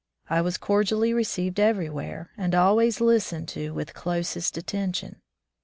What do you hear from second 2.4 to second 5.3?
always listened to with the closest attention.